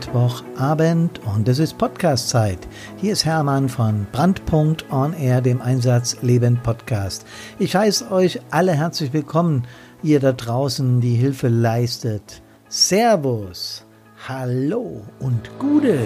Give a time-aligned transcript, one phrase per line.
[0.00, 2.66] Mittwochabend und es ist Podcast-Zeit.
[2.96, 7.26] Hier ist Hermann von Brandpunkt On Air, dem Einsatz Leben Podcast.
[7.58, 9.66] Ich heiße euch alle herzlich willkommen,
[10.02, 12.40] ihr da draußen, die Hilfe leistet.
[12.70, 13.84] Servus,
[14.26, 15.98] Hallo und Gude.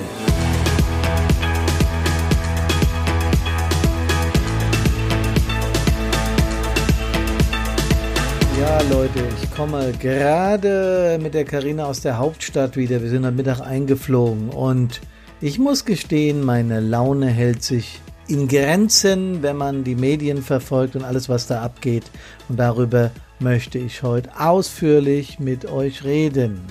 [8.65, 13.03] Ja, Leute, ich komme gerade mit der Karina aus der Hauptstadt wieder.
[13.03, 15.03] Wir sind am Mittag eingeflogen und
[15.43, 21.05] ich muss gestehen, meine Laune hält sich in Grenzen, wenn man die Medien verfolgt und
[21.05, 22.05] alles, was da abgeht.
[22.49, 26.63] Und darüber möchte ich heute ausführlich mit euch reden.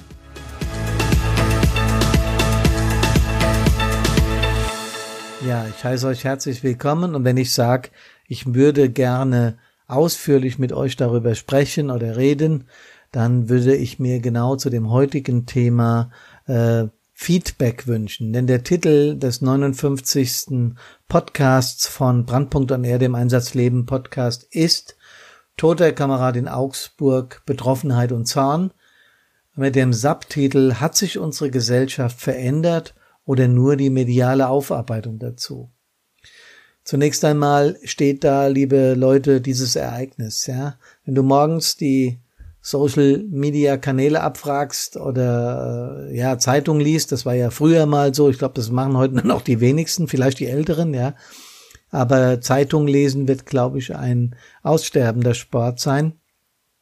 [5.47, 7.89] Ja, ich heiße euch herzlich willkommen und wenn ich sage,
[8.27, 12.65] ich würde gerne ausführlich mit euch darüber sprechen oder reden,
[13.11, 16.11] dann würde ich mir genau zu dem heutigen Thema
[16.47, 18.33] äh, Feedback wünschen.
[18.33, 20.75] Denn der Titel des 59.
[21.07, 24.97] Podcasts von Brandpunkt an Erde im Einsatzleben Podcast ist
[25.55, 28.71] Toter Kamerad in Augsburg, Betroffenheit und Zorn.
[29.55, 35.69] Mit dem Subtitel Hat sich unsere Gesellschaft verändert oder nur die mediale Aufarbeitung dazu?
[36.83, 40.75] Zunächst einmal steht da, liebe Leute, dieses Ereignis, ja.
[41.05, 42.19] Wenn du morgens die
[42.61, 48.29] Social Media Kanäle abfragst oder äh, ja Zeitung liest, das war ja früher mal so,
[48.29, 51.15] ich glaube, das machen heute noch die wenigsten, vielleicht die Älteren, ja.
[51.89, 56.13] Aber Zeitung lesen wird, glaube ich, ein aussterbender Sport sein.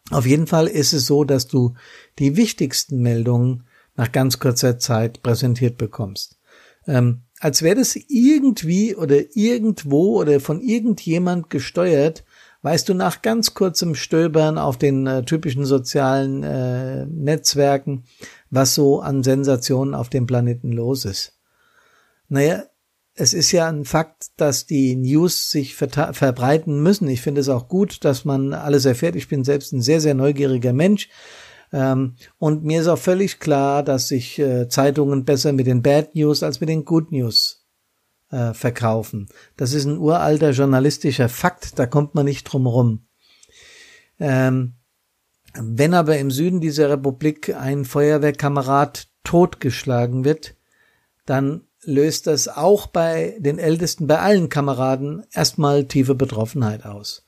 [0.10, 1.76] Auf jeden Fall ist es so, dass du
[2.18, 3.66] die wichtigsten Meldungen
[3.96, 6.40] nach ganz kurzer Zeit präsentiert bekommst.
[6.88, 12.24] Ähm, als wäre das irgendwie oder irgendwo oder von irgendjemand gesteuert,
[12.62, 18.04] weißt du nach ganz kurzem Stöbern auf den äh, typischen sozialen äh, Netzwerken,
[18.52, 21.40] was so an Sensationen auf dem Planeten los ist.
[22.30, 22.64] Naja,
[23.16, 27.08] es ist ja ein Fakt, dass die News sich verbreiten müssen.
[27.08, 29.16] Ich finde es auch gut, dass man alles erfährt.
[29.16, 31.10] Ich bin selbst ein sehr, sehr neugieriger Mensch.
[31.72, 36.16] Ähm, und mir ist auch völlig klar, dass sich äh, Zeitungen besser mit den Bad
[36.16, 37.66] News als mit den Good News
[38.30, 39.30] äh, verkaufen.
[39.58, 43.06] Das ist ein uralter journalistischer Fakt, da kommt man nicht drum rum.
[44.20, 44.74] Ähm,
[45.54, 50.56] wenn aber im Süden dieser Republik ein Feuerwehrkamerad totgeschlagen wird,
[51.26, 57.26] dann löst das auch bei den Ältesten, bei allen Kameraden erstmal tiefe Betroffenheit aus.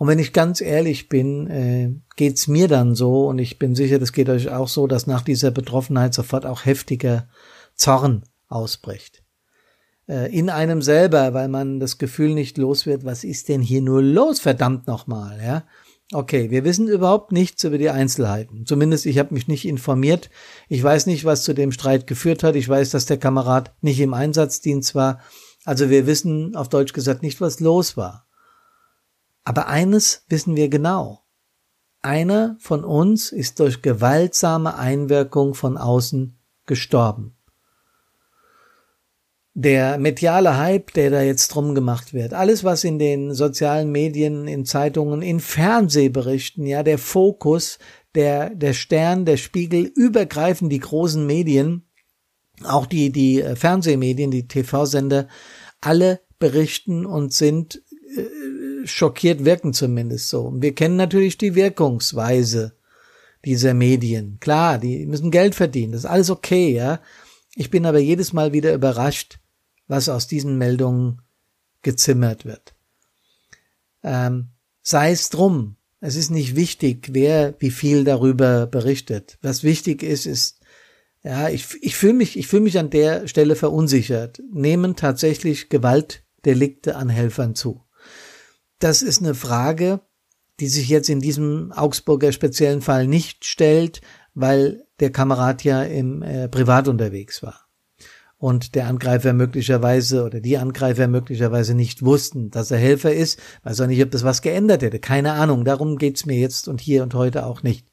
[0.00, 3.98] Und wenn ich ganz ehrlich bin, äh, geht's mir dann so, und ich bin sicher,
[3.98, 7.28] das geht euch auch so, dass nach dieser Betroffenheit sofort auch heftiger
[7.74, 9.22] Zorn ausbricht.
[10.08, 13.82] Äh, in einem selber, weil man das Gefühl nicht los wird, was ist denn hier
[13.82, 15.64] nur los, verdammt nochmal, ja.
[16.14, 18.64] Okay, wir wissen überhaupt nichts über die Einzelheiten.
[18.64, 20.30] Zumindest ich habe mich nicht informiert.
[20.70, 22.56] Ich weiß nicht, was zu dem Streit geführt hat.
[22.56, 25.20] Ich weiß, dass der Kamerad nicht im Einsatzdienst war.
[25.66, 28.29] Also wir wissen auf Deutsch gesagt nicht, was los war.
[29.44, 31.22] Aber eines wissen wir genau.
[32.02, 37.36] Einer von uns ist durch gewaltsame Einwirkung von außen gestorben.
[39.52, 44.46] Der mediale Hype, der da jetzt drum gemacht wird, alles was in den sozialen Medien,
[44.46, 47.78] in Zeitungen, in Fernsehberichten, ja, der Fokus,
[48.14, 51.88] der, der Stern, der Spiegel, übergreifen die großen Medien,
[52.64, 55.28] auch die, die Fernsehmedien, die TV-Sender,
[55.80, 57.82] alle berichten und sind
[58.16, 58.39] äh,
[58.84, 60.42] schockiert wirken zumindest so.
[60.42, 62.74] Und wir kennen natürlich die Wirkungsweise
[63.44, 64.38] dieser Medien.
[64.40, 67.00] Klar, die müssen Geld verdienen, das ist alles okay, ja.
[67.56, 69.38] Ich bin aber jedes Mal wieder überrascht,
[69.88, 71.22] was aus diesen Meldungen
[71.82, 72.74] gezimmert wird.
[74.02, 74.48] Ähm,
[74.82, 79.38] sei es drum, es ist nicht wichtig, wer wie viel darüber berichtet.
[79.42, 80.60] Was wichtig ist, ist,
[81.22, 84.40] ja, ich, ich fühle mich, ich fühle mich an der Stelle verunsichert.
[84.50, 87.82] Nehmen tatsächlich Gewaltdelikte an Helfern zu?
[88.80, 90.00] Das ist eine Frage,
[90.58, 94.00] die sich jetzt in diesem Augsburger speziellen Fall nicht stellt,
[94.34, 97.70] weil der Kamerad ja im äh, Privat unterwegs war
[98.40, 103.38] und der Angreifer möglicherweise oder die Angreifer möglicherweise nicht wussten, dass er Helfer ist.
[103.64, 104.98] Weiß auch nicht, ob das was geändert hätte.
[104.98, 105.66] Keine Ahnung.
[105.66, 107.86] Darum geht's mir jetzt und hier und heute auch nicht.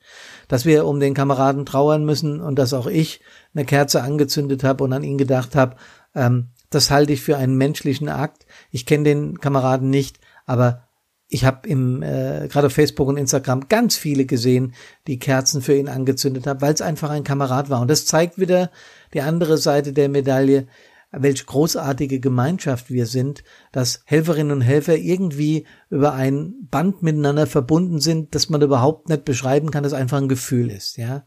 [0.47, 3.19] Dass wir um den Kameraden trauern müssen und dass auch ich
[3.53, 5.75] eine Kerze angezündet habe und an ihn gedacht habe,
[6.15, 8.45] ähm, das halte ich für einen menschlichen Akt.
[8.71, 10.87] Ich kenne den Kameraden nicht, aber
[11.29, 14.73] ich habe im äh, gerade auf Facebook und Instagram ganz viele gesehen,
[15.07, 17.81] die Kerzen für ihn angezündet haben, weil es einfach ein Kamerad war.
[17.81, 18.71] Und das zeigt wieder
[19.13, 20.67] die andere Seite der Medaille,
[21.11, 27.99] welch großartige Gemeinschaft wir sind, dass Helferinnen und Helfer irgendwie über ein Band miteinander verbunden
[27.99, 31.25] sind, dass man überhaupt nicht beschreiben kann, das einfach ein Gefühl ist, ja.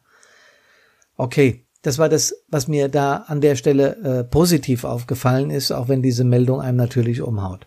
[1.16, 5.88] Okay, das war das, was mir da an der Stelle äh, positiv aufgefallen ist, auch
[5.88, 7.66] wenn diese Meldung einem natürlich umhaut.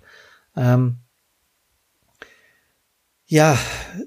[0.56, 1.03] Ähm,
[3.34, 3.58] ja,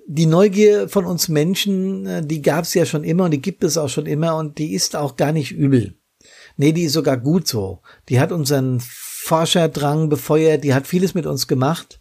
[0.07, 3.65] die Neugier von uns Menschen, äh, die gab es ja schon immer und die gibt
[3.65, 5.95] es auch schon immer und die ist auch gar nicht übel.
[6.57, 7.81] Nee, die ist sogar gut so.
[8.09, 11.99] Die hat unseren Forscherdrang befeuert, die hat vieles mit uns gemacht.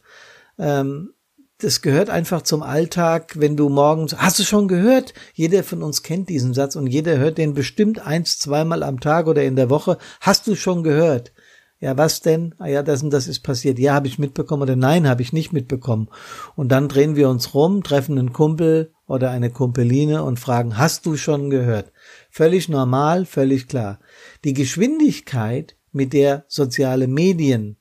[0.60, 1.14] Ähm,
[1.58, 5.16] das gehört einfach zum Alltag, wenn du morgens, hast du schon gehört?
[5.34, 9.26] Jeder von uns kennt diesen Satz und jeder hört den bestimmt eins, zweimal am Tag
[9.26, 9.98] oder in der Woche.
[10.22, 11.32] Hast du schon gehört?
[11.80, 12.56] Ja, was denn?
[12.58, 13.80] Ah ja, das und das ist passiert.
[13.80, 16.10] Ja, habe ich mitbekommen oder nein, habe ich nicht mitbekommen.
[16.56, 21.06] Und dann drehen wir uns rum, treffen einen Kumpel oder eine Kumpeline und fragen, hast
[21.06, 21.92] du schon gehört?
[22.30, 24.00] Völlig normal, völlig klar.
[24.44, 27.78] Die Geschwindigkeit, mit der soziale Medien,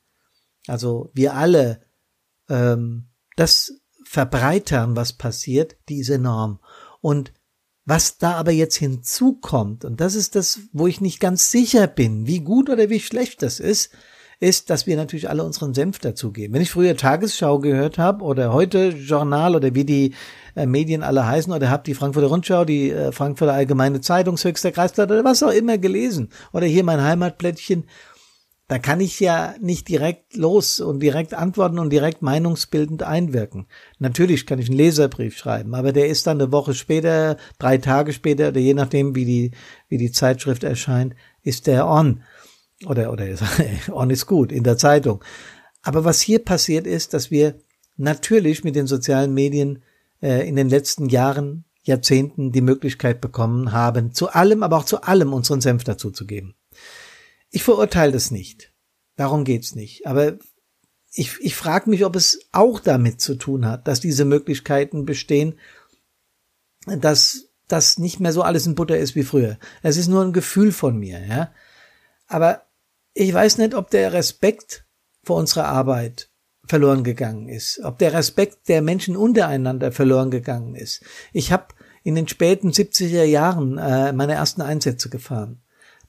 [0.69, 1.81] also wir alle,
[2.49, 6.61] ähm, das verbreitern, was passiert, die ist enorm.
[7.01, 7.33] Und
[7.87, 12.27] was da aber jetzt hinzukommt, und das ist das, wo ich nicht ganz sicher bin,
[12.27, 13.91] wie gut oder wie schlecht das ist,
[14.41, 16.55] ist, dass wir natürlich alle unseren Senf dazugeben.
[16.55, 20.15] Wenn ich früher Tagesschau gehört habe oder heute Journal oder wie die
[20.57, 24.73] äh, Medien alle heißen oder habe die Frankfurter Rundschau, die äh, Frankfurter Allgemeine Zeitung, höchster
[24.73, 27.85] Kreisblatt oder was auch immer gelesen oder hier mein Heimatblättchen
[28.67, 33.67] da kann ich ja nicht direkt los und direkt antworten und direkt meinungsbildend einwirken.
[33.99, 38.15] Natürlich kann ich einen Leserbrief schreiben, aber der ist dann eine Woche später, drei Tage
[38.15, 39.51] später oder je nachdem, wie die,
[39.89, 42.23] wie die Zeitschrift erscheint, ist der on.
[42.87, 43.27] Oder, oder
[43.93, 45.23] on ist gut in der Zeitung.
[45.83, 47.59] Aber was hier passiert ist, dass wir
[47.97, 49.83] natürlich mit den sozialen Medien
[50.23, 55.03] äh, in den letzten Jahren, Jahrzehnten die Möglichkeit bekommen haben, zu allem, aber auch zu
[55.03, 56.55] allem unseren Senf dazuzugeben.
[57.55, 58.73] Ich verurteile das nicht.
[59.15, 60.09] Darum geht's nicht.
[60.09, 60.39] Aber
[61.13, 65.57] ich, ich frage mich, ob es auch damit zu tun hat, dass diese Möglichkeiten bestehen,
[66.85, 69.57] dass das nicht mehr so alles in Butter ist wie früher.
[69.85, 71.53] Es ist nur ein Gefühl von mir, ja.
[72.27, 72.63] Aber
[73.13, 74.85] ich weiß nicht, ob der Respekt
[75.23, 76.33] vor unserer Arbeit
[76.67, 81.05] verloren gegangen ist, ob der Respekt der Menschen untereinander verloren gegangen ist.
[81.33, 81.69] Ich habe
[82.03, 85.64] in den späten 70er Jahren äh, meine ersten Einsätze gefahren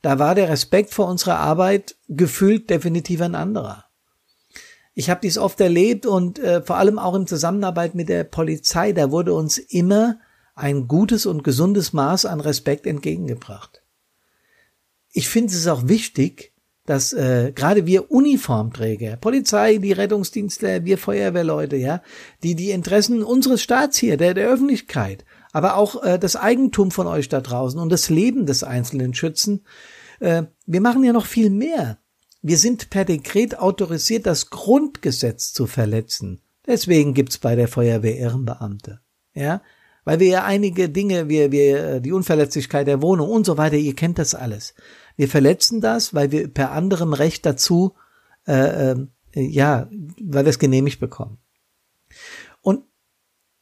[0.06, 3.86] da war der Respekt vor unserer Arbeit gefühlt definitiv ein anderer.
[4.94, 8.92] Ich habe dies oft erlebt und äh, vor allem auch in Zusammenarbeit mit der Polizei,
[8.92, 10.20] da wurde uns immer
[10.54, 13.82] ein gutes und gesundes Maß an Respekt entgegengebracht.
[15.12, 16.54] Ich finde es auch wichtig,
[16.86, 22.04] dass äh, gerade wir Uniformträger, Polizei, die Rettungsdienstler, wir Feuerwehrleute, ja,
[22.44, 25.26] die die Interessen unseres Staats hier, der der Öffentlichkeit,
[25.56, 29.64] aber auch äh, das Eigentum von euch da draußen und das Leben des Einzelnen schützen,
[30.20, 31.98] äh, wir machen ja noch viel mehr.
[32.42, 36.42] Wir sind per Dekret autorisiert, das Grundgesetz zu verletzen.
[36.68, 39.00] Deswegen gibt's bei der Feuerwehr Ehrenbeamte.
[39.34, 39.62] Ja,
[40.04, 43.96] weil wir ja einige Dinge, wir, wir, die Unverletzlichkeit der Wohnung und so weiter, ihr
[43.96, 44.74] kennt das alles.
[45.16, 47.94] Wir verletzen das, weil wir per anderem Recht dazu,
[48.46, 49.88] äh, äh, ja,
[50.22, 51.38] weil wir es genehmigt bekommen.
[52.60, 52.84] Und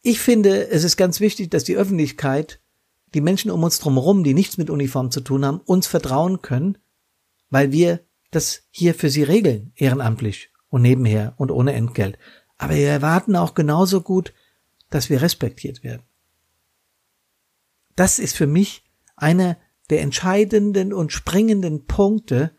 [0.04, 2.60] ich finde, es ist ganz wichtig, dass die Öffentlichkeit
[3.14, 6.78] die Menschen um uns drumherum, die nichts mit Uniform zu tun haben, uns vertrauen können,
[7.50, 8.02] weil wir
[8.32, 12.18] das hier für sie regeln, ehrenamtlich und nebenher und ohne Entgelt.
[12.58, 14.34] Aber wir erwarten auch genauso gut,
[14.90, 16.04] dass wir respektiert werden.
[17.96, 18.84] Das ist für mich
[19.16, 19.58] einer
[19.90, 22.52] der entscheidenden und springenden Punkte,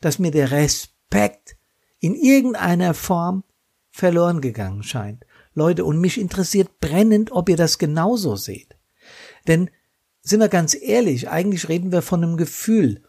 [0.00, 1.56] dass mir der Respekt
[1.98, 3.44] in irgendeiner Form
[3.90, 5.24] verloren gegangen scheint.
[5.54, 8.76] Leute, und mich interessiert brennend, ob ihr das genauso seht.
[9.46, 9.70] Denn
[10.22, 13.02] sind wir ganz ehrlich, eigentlich reden wir von einem Gefühl.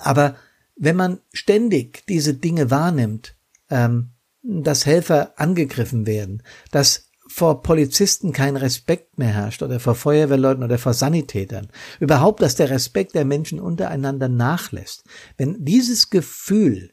[0.00, 0.36] Aber
[0.76, 3.36] wenn man ständig diese Dinge wahrnimmt,
[3.70, 4.10] ähm,
[4.42, 10.78] dass Helfer angegriffen werden, dass vor Polizisten kein Respekt mehr herrscht oder vor Feuerwehrleuten oder
[10.78, 11.68] vor Sanitätern,
[12.00, 15.04] überhaupt, dass der Respekt der Menschen untereinander nachlässt.
[15.36, 16.92] Wenn dieses Gefühl,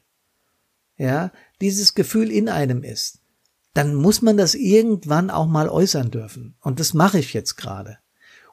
[0.98, 3.20] ja, dieses Gefühl in einem ist,
[3.76, 6.56] dann muss man das irgendwann auch mal äußern dürfen.
[6.62, 7.98] Und das mache ich jetzt gerade.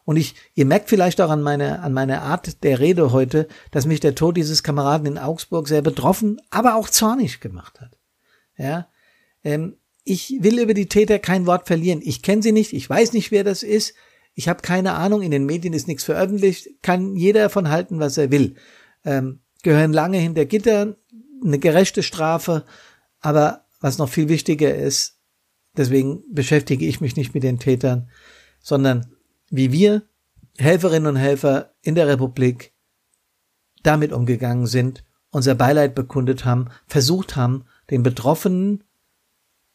[0.04, 3.86] Und ich, ihr merkt vielleicht auch an meiner, an meiner Art der Rede heute, dass
[3.86, 7.98] mich der Tod dieses Kameraden in Augsburg sehr betroffen, aber auch zornig gemacht hat.
[8.58, 8.90] Ja,
[9.46, 12.02] ähm, ich will über die Täter kein Wort verlieren.
[12.04, 13.94] Ich kenne sie nicht, ich weiß nicht, wer das ist.
[14.34, 18.18] Ich habe keine Ahnung, in den Medien ist nichts veröffentlicht, kann jeder davon halten, was
[18.18, 18.56] er will.
[19.06, 20.98] Ähm, gehören lange hinter Gittern,
[21.42, 22.66] eine gerechte Strafe,
[23.22, 25.20] aber was noch viel wichtiger ist,
[25.76, 28.10] deswegen beschäftige ich mich nicht mit den Tätern,
[28.62, 29.08] sondern
[29.50, 30.04] wie wir
[30.58, 32.72] Helferinnen und Helfer in der Republik
[33.84, 38.86] damit umgegangen sind, unser Beileid bekundet haben, versucht haben, den Betroffenen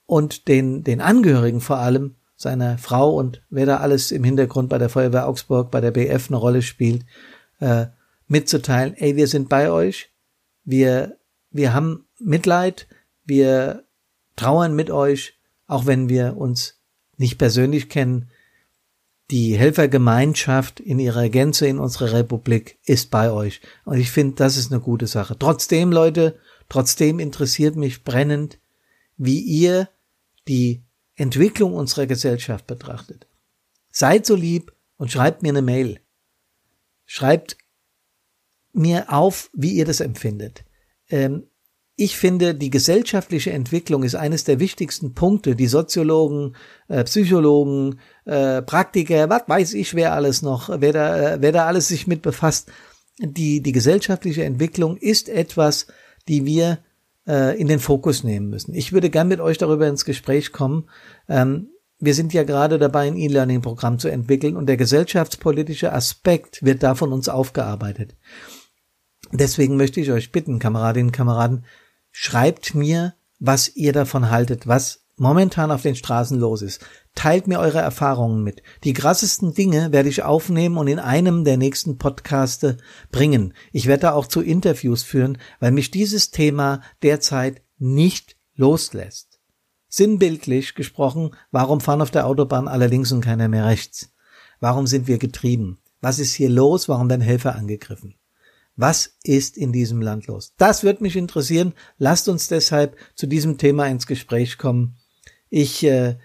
[0.07, 4.79] und den, den Angehörigen vor allem seiner Frau und wer da alles im Hintergrund bei
[4.79, 7.05] der Feuerwehr Augsburg, bei der BF eine Rolle spielt,
[7.61, 7.89] äh,
[8.27, 10.11] mitzuteilen, ey, wir sind bei euch,
[10.65, 11.19] wir,
[11.51, 12.89] wir haben Mitleid,
[13.27, 13.85] wir
[14.39, 15.35] trauern mit euch,
[15.67, 16.81] auch wenn wir uns
[17.17, 18.31] nicht persönlich kennen.
[19.31, 23.61] Die Helfergemeinschaft in ihrer Gänze in unserer Republik ist bei euch.
[23.85, 25.39] Und ich finde, das ist eine gute Sache.
[25.39, 26.39] Trotzdem, Leute,
[26.71, 28.59] trotzdem interessiert mich brennend,
[29.19, 29.91] wie ihr
[30.47, 30.83] die
[31.17, 33.27] Entwicklung unserer Gesellschaft betrachtet.
[33.91, 36.01] Seid so lieb und schreibt mir eine Mail.
[37.05, 37.59] Schreibt
[38.73, 40.65] mir auf, wie ihr das empfindet.
[41.09, 41.49] Ähm,
[42.01, 46.55] ich finde, die gesellschaftliche Entwicklung ist eines der wichtigsten Punkte, die Soziologen,
[46.87, 51.67] äh, Psychologen, äh, Praktiker, was weiß ich, wer alles noch, wer da, äh, wer da
[51.67, 52.71] alles sich mit befasst.
[53.19, 55.89] Die, die gesellschaftliche Entwicklung ist etwas,
[56.29, 56.79] die wir
[57.27, 58.75] äh, in den Fokus nehmen müssen.
[58.75, 60.89] Ich würde gern mit euch darüber ins Gespräch kommen.
[61.29, 66.85] Ähm, wir sind ja gerade dabei, ein E-Learning-Programm zu entwickeln und der gesellschaftspolitische Aspekt wird
[66.85, 68.15] da von uns aufgearbeitet.
[69.33, 71.65] Deswegen möchte ich euch bitten, Kameradinnen und Kameraden,
[72.21, 76.85] schreibt mir, was ihr davon haltet, was momentan auf den Straßen los ist.
[77.15, 78.61] Teilt mir eure Erfahrungen mit.
[78.83, 82.77] Die krassesten Dinge werde ich aufnehmen und in einem der nächsten Podcaste
[83.13, 83.55] bringen.
[83.71, 89.39] Ich werde da auch zu Interviews führen, weil mich dieses Thema derzeit nicht loslässt.
[89.89, 94.11] Sinnbildlich gesprochen, warum fahren auf der Autobahn alle links und keiner mehr rechts?
[94.59, 95.79] Warum sind wir getrieben?
[96.01, 96.89] Was ist hier los?
[96.89, 98.17] Warum werden Helfer angegriffen?
[98.79, 100.55] Was ist in diesem Land los?
[100.57, 101.75] Das wird mich interessieren.
[101.99, 104.97] Lasst uns deshalb zu diesem Thema ins Gespräch kommen.
[105.51, 106.17] Ich äh,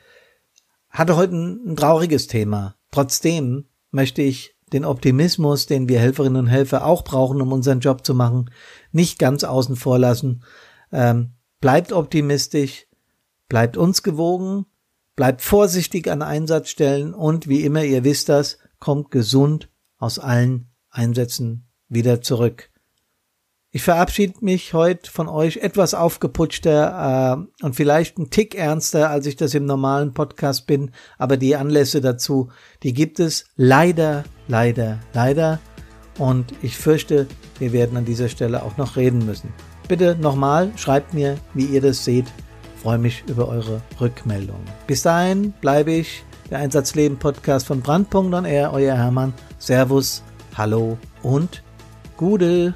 [0.89, 2.75] hatte heute ein, ein trauriges Thema.
[2.91, 8.05] Trotzdem möchte ich den Optimismus, den wir Helferinnen und Helfer auch brauchen, um unseren Job
[8.05, 8.49] zu machen,
[8.91, 10.43] nicht ganz außen vor lassen.
[10.91, 12.85] Ähm, bleibt optimistisch,
[13.53, 14.65] Bleibt uns gewogen,
[15.15, 19.69] bleibt vorsichtig an Einsatzstellen und wie immer, ihr wisst das, kommt gesund
[19.99, 22.69] aus allen Einsätzen wieder zurück.
[23.71, 29.25] Ich verabschiede mich heute von euch etwas aufgeputschter äh, und vielleicht ein Tick ernster, als
[29.25, 32.49] ich das im normalen Podcast bin, aber die Anlässe dazu,
[32.83, 35.59] die gibt es leider, leider, leider
[36.19, 37.25] und ich fürchte,
[37.57, 39.51] wir werden an dieser Stelle auch noch reden müssen.
[39.87, 42.27] Bitte nochmal, schreibt mir, wie ihr das seht
[42.83, 44.59] freue mich über eure Rückmeldung.
[44.87, 49.33] Bis dahin bleibe ich der Einsatzleben Podcast von Brandpunkt und er, euer Hermann.
[49.57, 50.21] Servus,
[50.57, 51.62] hallo und
[52.23, 52.73] Gude.